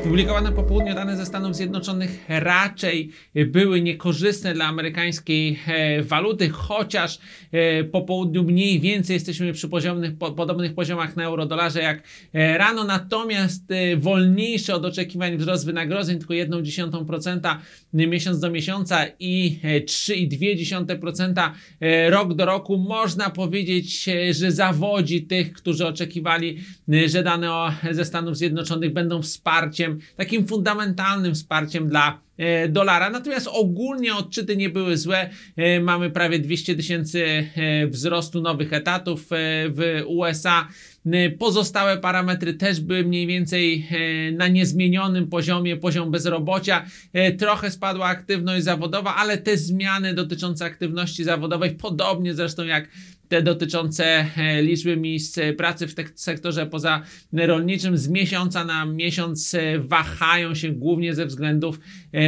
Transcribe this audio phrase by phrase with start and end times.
[0.00, 3.10] Opublikowane po południu dane ze Stanów Zjednoczonych raczej
[3.46, 7.18] były niekorzystne dla amerykańskiej e, waluty, chociaż
[7.52, 12.58] e, po południu mniej więcej jesteśmy przy poziomnych, po, podobnych poziomach na euro-dolarze jak e,
[12.58, 13.62] rano, natomiast
[13.96, 17.56] wolniejszy od oczekiwań wzrost wynagrodzeń, tylko 1,1%
[17.94, 25.52] miesiąc do miesiąca i e, 3,2% e, rok do roku, można powiedzieć, że zawodzi tych,
[25.52, 26.58] którzy oczekiwali,
[27.06, 27.50] że dane
[27.90, 32.20] ze Stanów Zjednoczonych będą wsparciem, takim fundamentalnym wsparciem dla
[32.68, 33.10] dolara.
[33.10, 35.30] Natomiast ogólnie odczyty nie były złe.
[35.56, 37.24] E, Mamy prawie 200 tysięcy
[37.56, 39.36] e, wzrostu nowych etatów e,
[39.68, 40.68] w USA.
[41.06, 46.84] E, Pozostałe parametry też były mniej więcej e, na niezmienionym poziomie, poziom bezrobocia.
[47.12, 52.88] E, Trochę spadła aktywność zawodowa, ale te zmiany dotyczące aktywności zawodowej, podobnie zresztą jak
[53.30, 59.78] te dotyczące e, liczby miejsc e, pracy w sektorze pozarolniczym z miesiąca na miesiąc e,
[59.78, 61.80] wahają się głównie ze względów
[62.12, 62.20] e,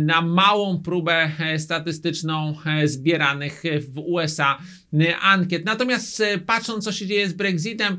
[0.00, 4.58] na małą próbę e, statystyczną e, zbieranych w USA
[5.00, 5.64] e, ankiet.
[5.64, 7.96] Natomiast patrząc co się dzieje z Brexitem,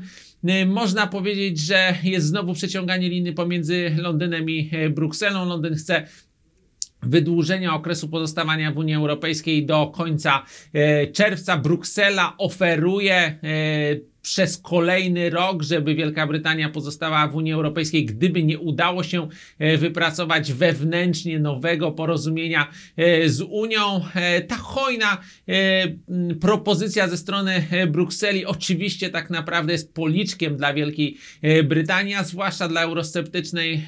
[0.66, 5.44] można powiedzieć, że jest znowu przeciąganie liny pomiędzy Londynem i Brukselą.
[5.44, 6.06] Londyn chce
[7.02, 10.42] wydłużenia okresu pozostawania w Unii Europejskiej do końca
[11.12, 11.56] czerwca.
[11.56, 13.38] Bruksela oferuje
[14.28, 19.78] przez kolejny rok, żeby Wielka Brytania pozostała w Unii Europejskiej, gdyby nie udało się e,
[19.78, 24.00] wypracować wewnętrznie nowego porozumienia e, z Unią.
[24.14, 25.18] E, Ta hojna
[26.40, 31.16] propozycja ze strony Brukseli oczywiście tak naprawdę jest policzkiem dla Wielkiej
[31.64, 33.86] Brytanii, a zwłaszcza dla eurosceptycznej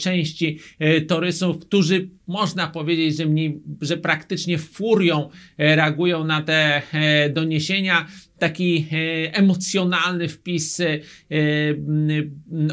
[0.00, 0.58] części
[1.08, 6.82] torysów, którzy można powiedzieć, że, mniej, że praktycznie furią reagują na te
[7.30, 8.06] doniesienia.
[8.40, 9.36] Taki e,
[9.80, 10.98] emocjonalny wpis e,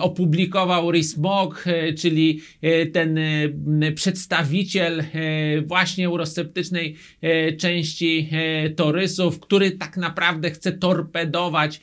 [0.02, 3.20] opublikował Rhys Mogg, e, czyli e, ten
[3.96, 5.04] przedstawiciel
[5.66, 6.96] właśnie eurosceptycznej
[7.60, 8.30] części
[8.76, 11.82] torysów, który tak naprawdę chce torpedować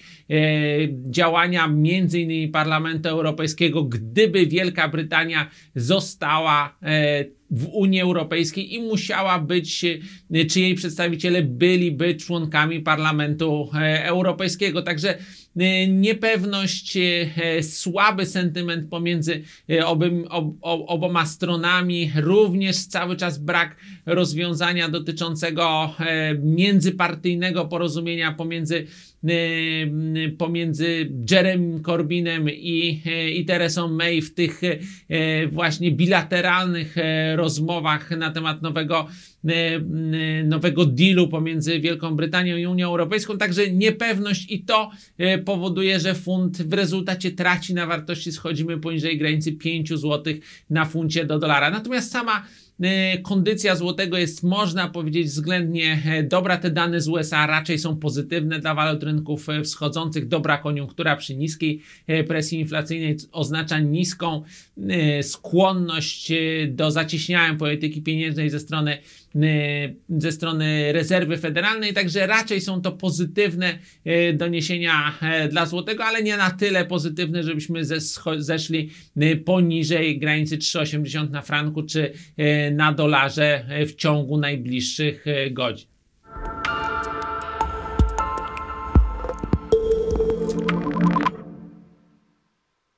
[1.10, 6.78] działania między innymi Parlamentu Europejskiego, gdyby Wielka Brytania została
[7.54, 14.82] w Unii Europejskiej i musiała być, e, czy jej przedstawiciele byliby członkami Parlamentu e, Europejskiego.
[14.82, 15.18] Także
[15.56, 16.98] e, niepewność,
[17.62, 19.42] słaby sentyment pomiędzy
[19.84, 23.76] obym, ob, ob, oboma stronami, również cały czas brak
[24.06, 25.94] rozwiązania dotyczącego
[26.42, 28.86] międzypartyjnego porozumienia pomiędzy
[30.38, 33.02] pomiędzy Jeremy Corbynem i,
[33.34, 34.60] i Teresą May w tych
[35.08, 36.96] e, właśnie bilateralnych
[37.36, 39.06] rozmowach na temat nowego,
[40.44, 43.38] nowego dealu pomiędzy Wielką Brytanią i Unią Europejską.
[43.38, 44.90] Także niepewność i to
[45.44, 48.32] powoduje, że funt w rezultacie traci na wartości.
[48.32, 50.34] Schodzimy poniżej granicy 5 zł
[50.70, 51.70] na funcie do dolara.
[51.70, 52.44] Natomiast sama
[53.22, 56.56] kondycja złotego jest, można powiedzieć, względnie e, dobra.
[56.56, 60.28] Te dane z USA raczej są pozytywne dla walut rynków e, wschodzących.
[60.28, 64.42] Dobra koniunktura przy niskiej e, presji inflacyjnej oznacza niską
[65.22, 66.32] skłonność
[66.68, 68.98] do zacieśniania polityki pieniężnej ze strony
[70.08, 73.78] ze strony rezerwy federalnej, także raczej są to pozytywne
[74.34, 75.18] doniesienia
[75.50, 77.82] dla złotego, ale nie na tyle pozytywne, żebyśmy
[78.38, 78.90] zeszli
[79.44, 82.12] poniżej granicy 3,80 na franku czy
[82.70, 85.93] na dolarze w ciągu najbliższych e, godzin.